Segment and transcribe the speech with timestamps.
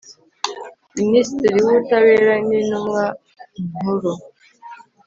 [0.99, 3.03] minisitiri w ubutabera intumwa
[3.75, 4.13] nkuru